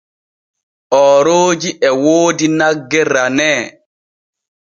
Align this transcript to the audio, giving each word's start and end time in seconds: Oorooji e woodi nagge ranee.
Oorooji 1.01 1.69
e 1.87 1.89
woodi 2.01 2.47
nagge 2.57 3.01
ranee. 3.11 3.61